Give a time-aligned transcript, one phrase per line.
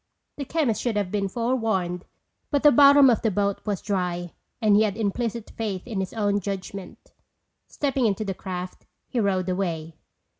[0.37, 2.05] The chemist should have been forewarned
[2.49, 6.11] but the bottom of the boat was dry and he had implicit faith in his
[6.11, 7.13] own judgment.
[7.67, 9.93] Stepping into the craft he rowed away.